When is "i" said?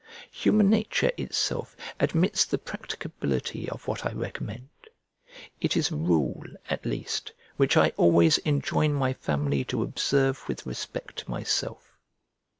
4.03-4.11, 7.77-7.89